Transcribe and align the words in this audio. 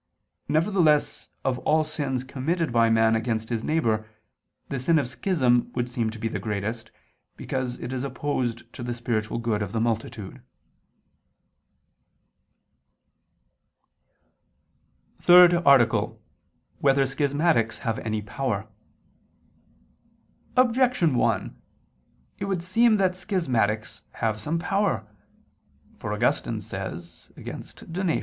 Nevertheless 0.47 1.29
of 1.45 1.59
all 1.59 1.83
sins 1.83 2.23
committed 2.23 2.71
by 2.73 2.89
man 2.89 3.15
against 3.15 3.49
his 3.49 3.63
neighbor, 3.63 4.09
the 4.69 4.79
sin 4.79 4.97
of 4.97 5.07
schism 5.07 5.71
would 5.75 5.87
seem 5.87 6.09
to 6.09 6.17
be 6.17 6.27
the 6.27 6.39
greatest, 6.39 6.89
because 7.37 7.77
it 7.77 7.93
is 7.93 8.03
opposed 8.03 8.63
to 8.73 8.81
the 8.81 8.95
spiritual 8.95 9.37
good 9.37 9.61
of 9.61 9.73
the 9.73 9.79
multitude._______________________ 9.79 10.41
THIRD 15.21 15.53
ARTICLE 15.67 16.03
[II 16.09 16.09
II, 16.09 16.15
Q. 16.15 16.17
39, 16.17 16.17
Art. 16.33 16.81
3] 16.81 16.81
Whether 16.81 17.03
Schismatics 17.05 17.77
Have 17.81 17.99
Any 17.99 18.23
Power? 18.23 18.67
Objection 20.57 21.13
1: 21.13 21.61
It 22.39 22.45
would 22.45 22.63
seem 22.63 22.97
that 22.97 23.11
schismatics 23.15 24.05
have 24.13 24.41
some 24.41 24.57
power. 24.57 25.07
For 25.99 26.11
Augustine 26.11 26.59
says 26.59 27.29
(Contra 27.37 27.85
Donat. 27.85 28.19